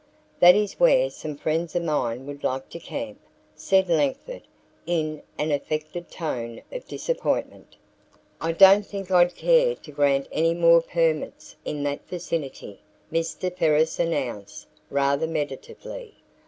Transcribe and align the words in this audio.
"That 0.39 0.55
is 0.55 0.79
where 0.79 1.11
some 1.11 1.37
friends 1.37 1.75
of 1.75 1.83
mine 1.83 2.25
would 2.25 2.43
like 2.43 2.69
to 2.69 2.79
camp," 2.79 3.19
said 3.55 3.87
Langford 3.87 4.41
in 4.87 5.21
an 5.37 5.51
affected 5.51 6.09
tone 6.09 6.63
of 6.71 6.87
disappointment. 6.87 7.75
"I 8.41 8.53
don't 8.53 8.83
think 8.83 9.11
I'd 9.11 9.35
care 9.35 9.75
to 9.75 9.91
grant 9.91 10.27
any 10.31 10.55
more 10.55 10.81
permits 10.81 11.55
in 11.65 11.83
that 11.83 12.07
vicinity," 12.07 12.81
Mr. 13.13 13.55
Ferris 13.55 13.99
announced 13.99 14.65
rather 14.89 15.27
meditatively. 15.27 16.15